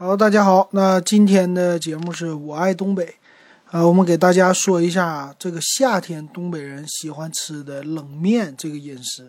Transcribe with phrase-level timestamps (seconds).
[0.00, 3.16] 好，大家好，那今天的节目是我爱东北，
[3.72, 9.28] 呃，我们给大家说一下这个夏天东北人喜欢吃的冷面这个饮食。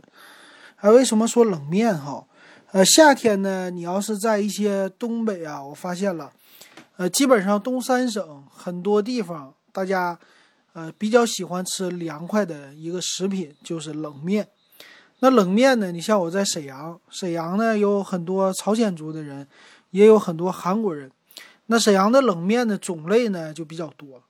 [0.76, 2.24] 啊，为什么说冷面哈？
[2.72, 6.32] 呃，夏天呢，你要是在一些东北啊，我发现了，
[6.98, 10.20] 呃，基本上东三省很多地方，大家
[10.74, 14.48] 呃比较喜欢吃凉快的一个食品就是冷面。
[15.22, 15.92] 那冷面呢？
[15.92, 19.46] 你像我在沈阳，沈阳呢有很多朝鲜族的人，
[19.92, 21.12] 也有很多韩国人。
[21.68, 24.24] 那沈阳的冷面的种类呢就比较多。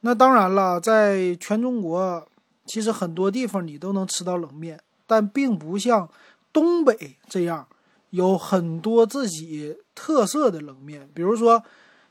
[0.00, 2.28] 那当然了，在全中国，
[2.66, 6.08] 其实很多地方你都能吃到冷面，但并不像
[6.52, 7.66] 东北这样
[8.10, 11.08] 有很多自己特色的冷面。
[11.14, 11.62] 比如说，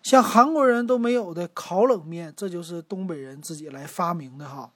[0.02, 4.72] 像韩国人都没有的烤冷面，这就是东北人自己来发明的哈。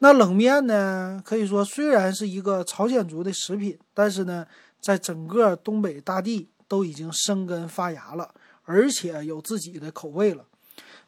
[0.00, 1.22] 那冷面呢？
[1.24, 4.46] 可以说虽然是一个朝鲜族的食品，但是呢，
[4.80, 10.44] 在整个东北大地都已经生根发芽了，而且有自己的口味了。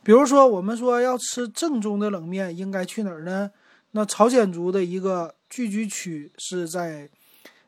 [0.04, 3.50] 比如说，我们说要吃正宗的冷面，应该去哪儿呢？
[3.90, 7.10] 那朝鲜族的一个聚居区是在，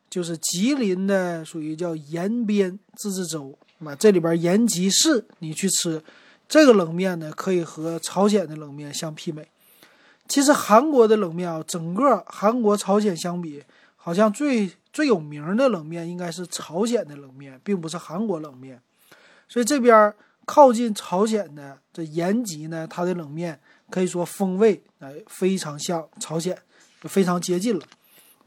[0.09, 3.97] 就是吉林的，属于叫延边自治州那。
[3.97, 6.01] 这里边延吉市，你去吃
[6.49, 9.49] 这个冷面呢，可以和朝鲜的冷面相媲美。
[10.29, 13.65] 其实韩国的冷面啊，整个韩国、朝鲜相比，
[13.97, 18.83] 好像最最有名的冷面应该是朝鲜的冷面，并不是韩国冷面。
[19.49, 20.13] 所以这边
[20.45, 23.61] 靠近朝鲜的这延吉呢，它的冷面
[23.91, 26.59] 可以说风味哎非常像朝鲜，
[27.03, 27.87] 非常接近了。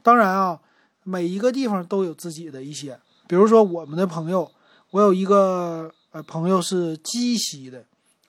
[0.02, 0.60] 当然啊，
[1.04, 4.52] 每一个地方都有自己的一些，比如说我们的朋友，
[4.90, 7.86] 我有一个呃朋友是鸡西的，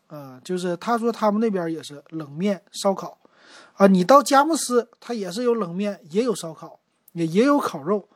[0.08, 3.18] 啊，就是他说他们那边也是冷面烧烤。
[3.74, 6.80] 啊，你到佳木斯，它也是有冷面，也有烧烤，
[7.12, 8.08] 也也有烤肉。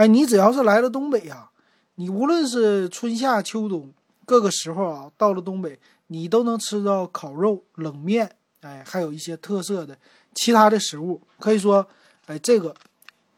[0.00, 1.50] 哎，你只要是来了东北呀，
[1.96, 3.92] 你无论是春夏秋冬
[4.24, 9.98] 各个时候啊，到了东北，你都能吃到烤肉、冷面，哎，还有一些特色的
[10.34, 11.20] 其他的食物。
[11.38, 11.86] 可以说，
[12.24, 12.74] 哎，这个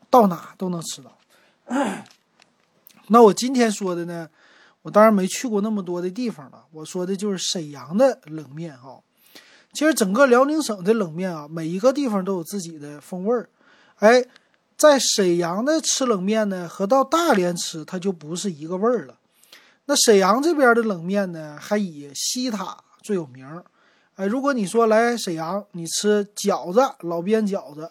[0.08, 1.18] 到哪都能吃到。
[3.08, 4.30] 那我今天说的呢，
[4.82, 9.00] 我当然没去过那么多的地方了，我说的就是沈阳的冷面哈。
[9.72, 13.48] 其实整个辽宁省的冷面啊，每一个地方都有自己的风味儿。
[13.96, 14.24] 哎，
[14.76, 19.18] 在沈阳的吃冷面呢，和到大连吃它就不是一个味儿了。
[19.84, 23.62] 那沈阳这边的冷面呢，还以西塔最有名。
[24.16, 27.90] 哎，如果你说来沈阳，你吃饺子，老边饺子，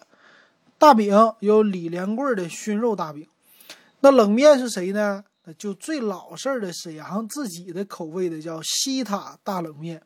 [0.78, 3.26] 大饼有李连贵的熏肉大饼。
[4.00, 5.24] 那冷面是谁呢？
[5.58, 10.00] 就最老式的沈阳自己的口味的，叫西塔大冷面。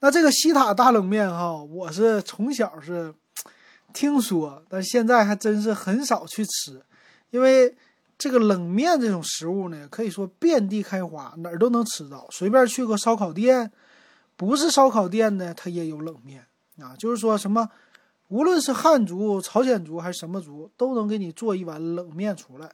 [0.00, 3.14] 那这个西塔大冷面哈，我是从小是
[3.92, 6.82] 听说，但现在还真是很少去吃，
[7.30, 7.74] 因为
[8.18, 12.26] 这个冷面这种食物呢，可以说遍地开花，哪儿都能吃到。
[12.30, 13.70] 随便去个烧烤店，
[14.36, 16.46] 不是烧烤店呢，它也有冷面
[16.78, 16.94] 啊。
[16.96, 17.68] 就是说什么，
[18.28, 22.70] 无论是汉族、朝鲜族还是什么族，都能给你做一碗冷面出来。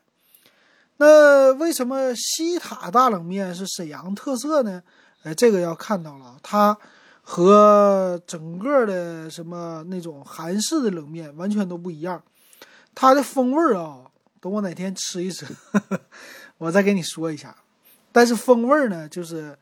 [0.98, 4.82] 那为什么西塔大冷面是沈阳特色呢？
[5.22, 6.78] 哎，这个要看到了，它。
[7.30, 12.22] 和整个的什么那种韩式的冷面完全都不一样，
[12.94, 14.06] 它的风味儿啊，
[14.40, 15.44] 等我哪天吃一吃，
[16.56, 17.54] 我再给你说一下。
[18.10, 19.58] 但是风味儿呢，就是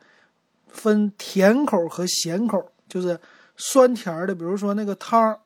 [0.69, 3.19] 分甜口和咸口，就是
[3.57, 5.37] 酸甜的，比如说那个汤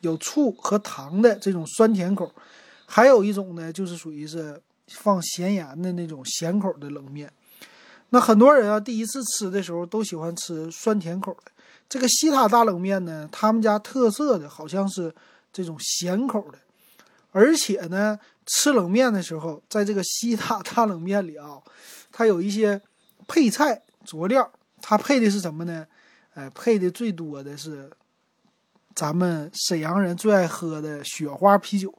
[0.00, 2.34] 有醋和糖的这种酸甜口，
[2.84, 7.32] 还有一种呢，就是属于是放咸盐的那种咸口的冷面。
[8.08, 11.49] 那很多人啊，第一次吃的时候都喜欢吃酸甜口的。
[11.90, 15.12] 这个西塔大冷面呢，他们家特色的好像是
[15.52, 16.58] 这种咸口的，
[17.32, 21.60] 而且呢，吃冷面的时候，在这个西塔大冷面里啊，
[22.12, 22.80] 它有一些
[23.26, 24.48] 配菜佐料，
[24.80, 25.84] 它配的是什么呢？
[26.34, 27.90] 哎，配的最多的是
[28.94, 31.92] 咱们沈阳人最爱喝的雪花啤酒，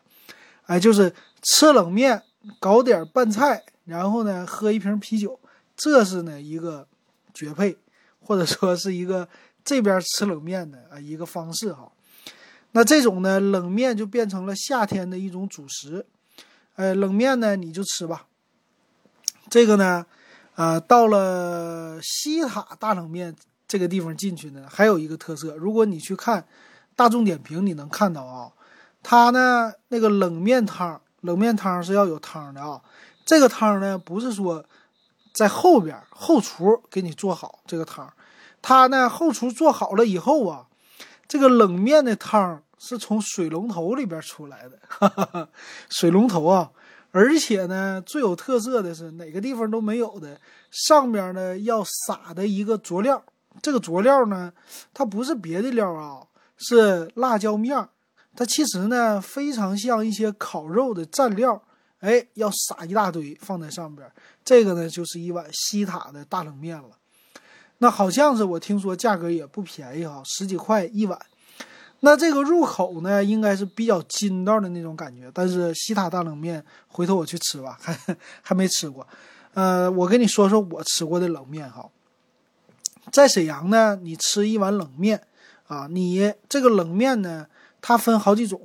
[0.68, 2.24] 哎，就是吃冷面
[2.62, 5.38] 搞点拌菜，然后呢喝一瓶啤酒，
[5.76, 6.88] 这是呢一个
[7.34, 7.78] 绝配，
[8.22, 9.28] 或者说是一个。
[9.64, 11.92] 这边吃冷面的啊一个方式哈，
[12.72, 16.06] 那这种呢冷面就变成了夏天的一种主食，
[16.76, 18.26] 呃冷面呢你就吃吧。
[19.50, 20.06] 这个呢，
[20.56, 23.36] 啊到了西塔大冷面
[23.68, 26.48] 这个地方进去呢，还有一个特色，如果你去看
[26.96, 28.52] 大众点评，你能看到啊，
[29.04, 32.82] 它呢那个冷面汤，冷面汤是要有汤的啊。
[33.26, 34.66] 这个汤呢不是说
[35.34, 38.12] 在后边后厨给你做好这个汤。
[38.62, 40.68] 他呢，后厨做好了以后啊，
[41.28, 45.50] 这个冷面的汤是从水龙头里边出来的，哈哈哈
[45.90, 46.72] 水龙头啊，
[47.12, 53.24] 而且呢，最有特色的是哪个地方都没有的，上面呢要撒的一个佐料。
[53.62, 54.54] 这个佐料呢，
[54.94, 56.22] 它不是别的料啊，
[56.58, 57.90] 是辣椒面儿。
[58.36, 61.62] 它其实呢，非常像一些烤肉的蘸料。
[62.00, 64.10] 哎，要撒一大堆放在上边，
[64.44, 66.90] 这个呢就是一碗西塔的大冷面了。
[67.84, 71.20] 那好像是我听说价格也不便宜哈，十几块一碗。
[72.02, 75.32] 那这个入口呢，应该是比较筋道的那种感觉。
[75.34, 77.98] 但是西塔大冷面，回头我去吃吧，还
[78.44, 79.06] 还没吃过。
[79.56, 81.90] 呃，我跟你说说我吃过的冷面哈。
[83.12, 85.20] 在沈阳呢，你吃一碗冷面
[85.66, 87.48] 啊，你这个冷面呢，
[87.82, 88.62] 它分好几种。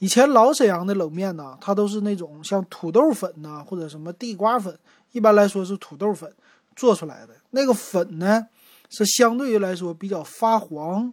[0.00, 4.76] 以前老沈阳的冷面呢，它都是那种像土豆粉呐，或者什么地瓜粉，
[5.12, 6.32] 一般来说是土豆粉
[6.78, 7.34] 做出来的。
[7.50, 8.46] 那个粉呢，
[8.88, 11.12] 是相对于来说比较发黄，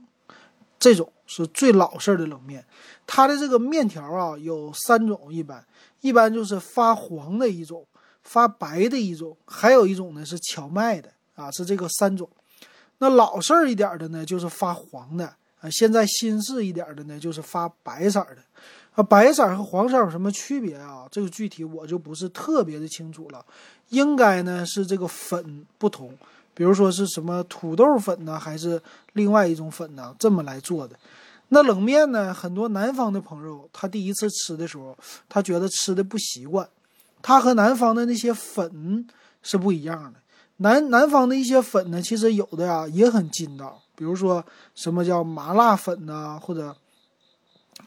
[0.77, 2.63] 这种是最老式的冷面。
[3.07, 5.65] 它的这个面条啊，有三种，一般
[6.01, 7.83] 一般就是发黄的一种，
[8.21, 12.29] 发白的一种，还有一种呢是荞麦的啊，是这个三种。
[12.99, 15.25] 那老式一点的呢，就是发黄的
[15.59, 15.69] 啊。
[15.71, 18.37] 现在新式一点的呢，就是发白色的。
[18.95, 21.05] 啊，白色和黄色有什么区别啊？
[21.11, 23.45] 这个具体我就不是特别的清楚了。
[23.89, 26.17] 应该呢是这个粉不同，
[26.53, 28.81] 比如说是什么土豆粉呢，还是
[29.11, 30.15] 另外一种粉呢？
[30.17, 30.95] 这么来做的。
[31.49, 34.97] 那冷面呢，很多南方的朋友他第一次吃的时候，
[35.27, 36.67] 他觉得吃的不习惯。
[37.21, 39.05] 它和南方的那些粉
[39.43, 40.19] 是不一样的。
[40.57, 44.43] 南南方的一些粉呢，其实有的呀也很筋道，比如说
[44.73, 46.73] 什么叫麻辣粉呐，或者。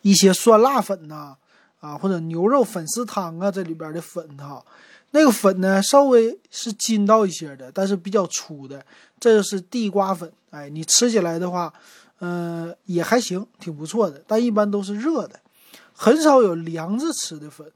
[0.03, 1.37] 一些酸辣粉呐，
[1.81, 4.65] 啊，或者牛肉粉丝汤啊，这里边的粉哈，
[5.11, 8.85] 那个粉呢稍微是筋道一些的，但是比较粗的，
[9.19, 10.31] 这就是地瓜粉。
[10.51, 11.73] 哎，你吃起来的话，
[12.21, 14.23] 嗯，也还行，挺不错的。
[14.27, 15.39] 但一般都是热的，
[15.93, 17.71] 很少有凉着吃的粉。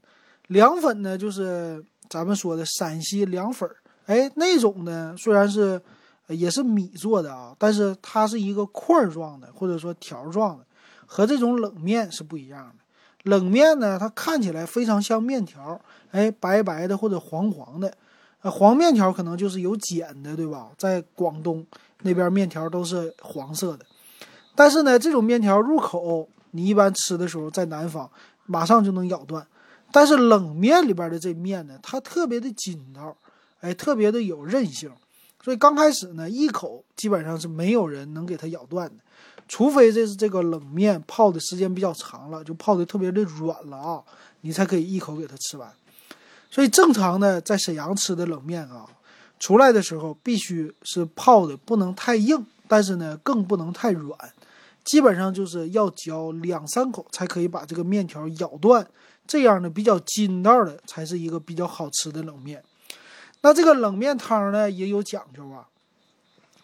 [0.47, 3.75] 凉粉呢，就是咱们说的陕西凉粉儿。
[4.05, 5.81] 哎，那种呢，虽然是
[6.27, 10.65] 也是米做的啊，但是它是一个块状的，或者说条状的。
[11.13, 13.29] 和这种冷面是不一样的。
[13.29, 15.79] 冷面呢，它看起来非常像面条，
[16.09, 17.93] 哎，白白的或者黄黄的。
[18.41, 20.71] 呃，黄面条可能就是有碱的，对吧？
[20.75, 21.63] 在广东
[22.01, 23.85] 那边面条都是黄色的。
[24.55, 28.09] 但是呢，这种面条入口，你一般吃的时候在南方
[28.47, 29.45] 马上就能咬断。
[29.91, 33.15] 但是冷面里边的这面呢，它特别的筋道，
[33.61, 34.91] 哎，特别的有韧性。
[35.43, 38.95] 所以刚开始呢，一口基本上是没有人能给它咬断的。
[39.47, 44.01] 除非这是这个冷面泡的时间比较长了，就泡的特别的软了啊，
[44.41, 45.71] 你才可以一口给它吃完。
[46.49, 48.85] 所以正常的在沈阳吃的冷面啊，
[49.39, 54.17] 出来的时候必须是泡的不能太硬，但是呢更不能太软，
[54.83, 58.87] 基本上就是要嚼两三口才可以把这个面条咬断，
[59.27, 62.63] 这样的比较筋道的才是一个比较好吃的冷面。
[63.41, 65.67] 那这个冷面汤呢也有讲究啊，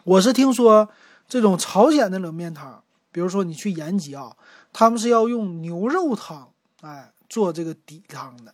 [0.04, 0.88] 我是听说。
[1.30, 2.82] 这种朝鲜的冷面汤，
[3.12, 4.36] 比如说你去延吉啊，
[4.72, 6.50] 他们是要用牛肉汤，
[6.80, 8.52] 哎，做这个底汤的，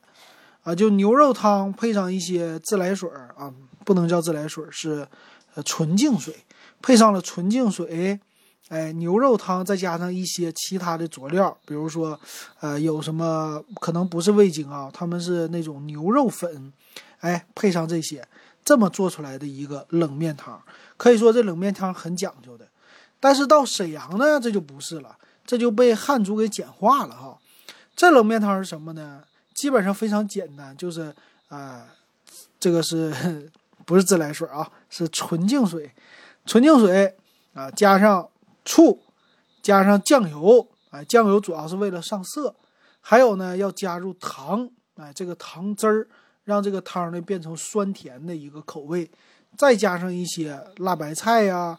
[0.63, 3.51] 啊，就牛肉汤配上一些自来水啊，
[3.83, 5.09] 不能叫自来水，是
[5.55, 6.45] 呃纯净水，
[6.83, 8.21] 配上了纯净水，
[8.69, 12.21] 哎，牛肉汤再加上一些其他的佐料，比如说，
[12.61, 16.71] 呃，有什么可能不是味精啊，他们是那种牛肉粉，
[17.21, 18.29] 哎，配上这些，
[18.63, 20.61] 这么做出来的一个冷面汤。
[20.97, 22.66] 可以说这冷面汤很讲究的，
[23.27, 27.37] 但是到沈阳呢，这就不是了，这就被汉族给简化了哈。
[27.97, 29.21] 这冷面汤是什么呢？
[29.53, 31.13] 基本上非常简单，就是
[31.49, 31.89] 啊，
[32.61, 33.51] 这个是
[33.85, 34.71] 不是自来水啊？
[34.89, 35.91] 是纯净水，
[36.45, 37.17] 纯净水
[37.53, 38.29] 啊，加上
[38.65, 39.03] 醋，
[39.61, 42.55] 加上酱油，哎，酱油主要是为了上色，
[43.01, 46.07] 还有呢要加入糖，哎，这个糖汁儿
[46.45, 49.11] 让这个汤呢变成酸甜的一个口味。
[49.59, 51.77] 再加上一些辣白菜呀，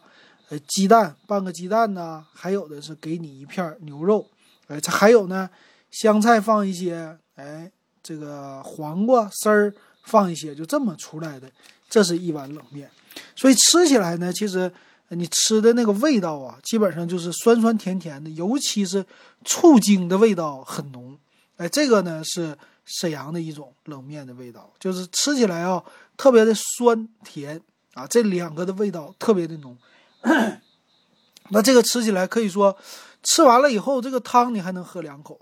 [0.50, 4.26] 呃，鸡蛋半个鸡蛋呐，还有的是给你一片牛肉，
[4.68, 5.48] 哎，这还有呢，
[5.90, 7.70] 香菜放一些，哎，
[8.02, 9.74] 这个黄瓜丝儿
[10.04, 11.50] 放一些，就这么出来的。
[11.90, 12.90] 这是一碗冷面，
[13.34, 14.70] 所以吃起来呢，其实
[15.08, 19.04] 你吃的那个味道啊，基本上就是酸酸甜甜的，尤其是
[19.44, 21.18] 醋精的味道很浓。
[21.56, 25.82] 哎，这个呢是沈阳的一种冷面的味道，就是吃起来啊。
[26.18, 27.58] 特别的酸甜
[27.94, 29.76] 啊，这两个的味道特别的浓。
[31.50, 32.76] 那这个吃起来可以说，
[33.22, 35.40] 吃完了以后，这个汤你还能喝两口，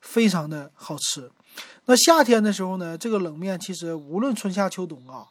[0.00, 1.30] 非常的好吃。
[1.86, 5.26] 那夏天的时候呢，这个冷面其实无论春夏秋冬啊，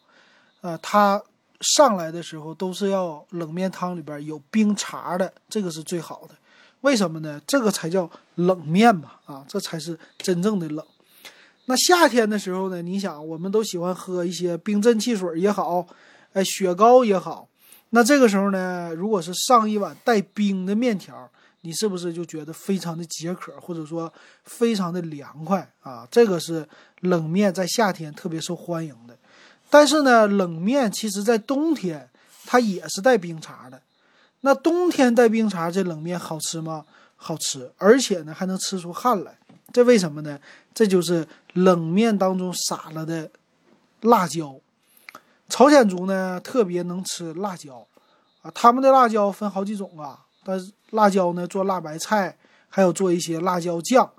[0.61, 1.21] 呃，它
[1.61, 6.35] 上来的时候都是要冷面汤里边有冰碴的，这个是最好的。
[6.81, 7.41] 为什么呢？
[7.45, 10.85] 这个才叫冷面嘛，啊，这才是真正的冷。
[11.65, 15.85] 那夏天的时候呢，你想，我们都喜欢喝一些冰镇汽水也好，
[16.31, 17.48] 哎，雪糕也好。
[17.91, 21.29] 那这个时候呢，如果是上一碗带冰的面条，
[21.61, 24.11] 你是不是就觉得非常的解渴，或者说
[24.43, 26.07] 非常的凉快啊？
[26.11, 26.67] 这个是
[27.01, 29.17] 冷面在夏天特别受欢迎的。
[29.69, 32.09] 但是呢，冷面其实在冬天
[32.45, 33.81] 它也是带冰碴的。
[34.41, 36.85] 那冬天带冰碴这冷面好吃吗？
[37.15, 39.37] 好吃，而且呢还能吃出汗来。
[39.73, 40.39] 这为什么呢？
[40.73, 43.29] 这就是冷面当中撒了的
[44.01, 44.55] 辣椒。
[45.49, 47.85] 朝鲜族呢特别能吃辣椒，
[48.41, 50.19] 啊，他们的辣椒分好几种啊。
[50.45, 52.37] 但是辣椒呢做辣白菜，
[52.69, 54.09] 还有做一些辣椒酱。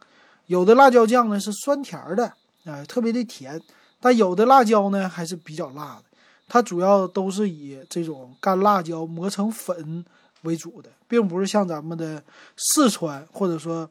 [0.47, 2.27] 有的辣椒酱呢是酸甜的，
[2.65, 3.61] 啊，特别的甜。
[4.01, 6.05] 但有的辣椒呢还是比较辣的。
[6.49, 10.05] 它主要都是以这种干辣椒磨成粉
[10.43, 12.23] 为主的，并不是像咱们的
[12.57, 13.89] 四川或者说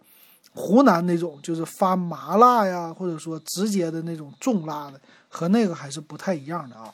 [0.53, 6.93] 湖南那种，就是发麻辣呀，或者说直接的那种重辣的，和那个还是不太一样的啊。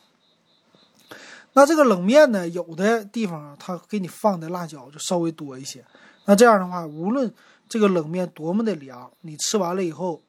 [1.58, 5.84] 那这个冷面呢，有的地方它给你放的辣椒就稍微多一些。
[6.26, 7.34] 那这样的话，无论
[7.70, 10.22] 这个冷面多么的凉，你吃完了以后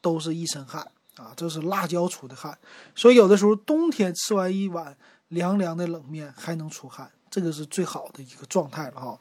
[0.00, 0.86] 都是一身汗
[1.16, 2.56] 啊，这是辣椒出的汗。
[2.94, 4.96] 所以有的时候冬天吃完一碗
[5.28, 9.18] 凉凉的冷面还能出汗，这个是最好的一个状态了哈。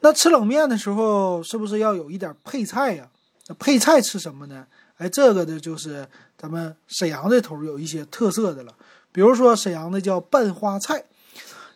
[0.00, 3.06] 那吃冷面的时候是不是要有一点配菜呀？
[3.48, 4.66] 那配菜吃什么呢？
[4.96, 8.74] 哎，这个呢就是咱们沈阳这头有一些特色的了。
[9.12, 11.04] 比如说沈阳的叫拌花菜，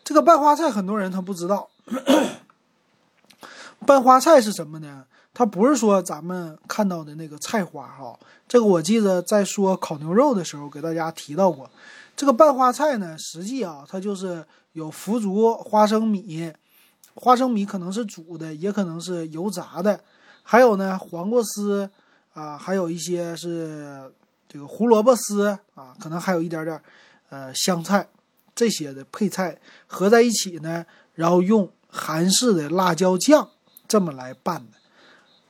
[0.03, 1.69] 这个拌花菜很多人他不知道。
[3.85, 5.05] 拌花菜是什么呢？
[5.33, 8.17] 它不是说咱们看到的那个菜花哈。
[8.47, 11.69] 这个我记得在说烤牛肉的时候给大家提到过。
[12.15, 16.53] 这个拌花菜呢，实际啊，它就是有腐竹、花生米，
[17.15, 19.99] 花生米可能是煮的，也可能是油炸的，
[20.41, 21.89] 还有呢黄瓜丝
[22.33, 24.09] 啊，还有一些是
[24.47, 26.81] 这个胡萝卜丝啊，可能还有一点点。
[27.29, 28.07] 呃，香菜
[28.53, 33.49] 这些的配菜合在一起呢，然后用韩式的辣椒酱
[33.87, 34.77] 这么来拌的。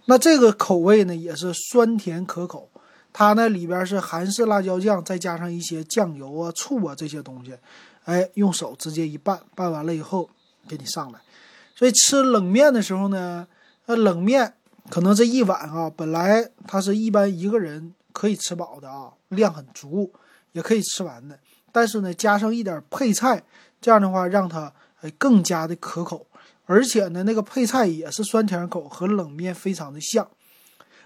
[0.05, 2.69] 那这个口味呢，也是酸甜可口。
[3.11, 7.55] 它呢里边是韩式辣椒酱，再加上一些酱油啊、醋啊这些东西，
[8.03, 10.29] 哎，用手直接一拌，拌完了以后
[10.67, 11.19] 给你上来。
[11.75, 13.47] 所以吃冷面的时候呢，
[13.85, 14.53] 那冷面
[14.89, 20.11] 可能这一碗啊，本来它是一般一个人可以吃饱的啊，量很足，
[20.51, 21.39] 也可以吃完的。
[21.75, 23.43] 但是呢，加上一点配菜，
[23.81, 26.25] 这样的话让它哎更加的可口，
[26.65, 30.25] 而且呢，那个配菜也是酸甜口，和冷面非常的像。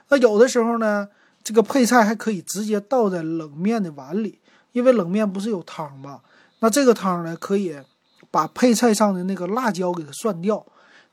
[0.09, 1.09] 那有的时候呢，
[1.43, 4.39] 这个配菜还可以直接倒在冷面的碗里，
[4.71, 6.21] 因为冷面不是有汤吗？
[6.59, 7.75] 那这个汤呢，可以
[8.29, 10.63] 把配菜上的那个辣椒给它涮掉，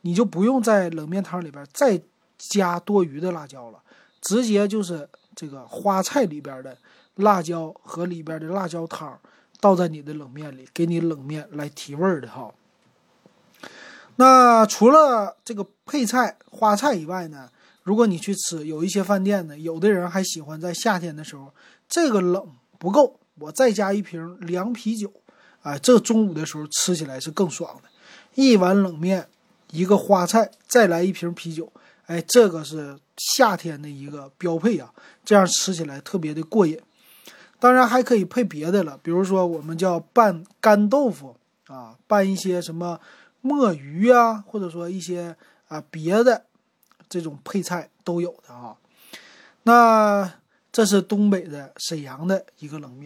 [0.02, 1.98] 你就不用在冷面汤里边再
[2.36, 3.78] 加多余的辣椒了，
[4.20, 6.76] 直接就是这个花菜里边的
[7.14, 9.18] 辣椒和里边的辣椒汤。
[9.60, 12.52] 倒在你的冷面里，给你冷面来提味儿的哈。
[14.16, 17.50] 那除了这个配菜花菜以外呢，
[17.82, 21.52] 如果你去吃，有一些饭店呢，有的人还喜欢在夏天的时候，
[21.88, 25.12] 这个冷不够，我再加一瓶凉啤酒，
[25.62, 27.88] 哎，这中午的时候吃起来是更爽的。
[28.34, 29.28] 一碗冷面，
[29.70, 31.70] 一个花菜，再来一瓶啤酒，
[32.06, 34.92] 哎，这个是夏天的一个标配啊，
[35.24, 36.78] 这样吃起来特别的过瘾。
[37.58, 41.36] 当然还可以配别的了，比如说我们叫拌干豆腐
[41.66, 43.00] 啊，拌一些什么
[43.40, 45.36] 墨鱼啊，或者说一些
[45.68, 46.44] 啊别的
[47.08, 48.76] 这种配菜都有的啊。
[49.62, 50.32] 那
[50.70, 53.04] 这是东北的沈阳的一个冷面。